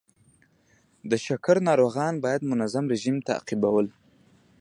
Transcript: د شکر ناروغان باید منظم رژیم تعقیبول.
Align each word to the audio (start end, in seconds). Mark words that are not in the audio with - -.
د 1.09 1.11
شکر 1.25 1.55
ناروغان 1.69 2.13
باید 2.23 2.47
منظم 2.51 2.85
رژیم 2.93 3.17
تعقیبول. 3.29 3.85